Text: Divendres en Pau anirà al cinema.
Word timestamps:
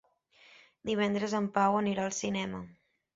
Divendres 0.89 1.35
en 1.39 1.49
Pau 1.57 1.77
anirà 1.81 2.07
al 2.07 2.17
cinema. 2.21 2.63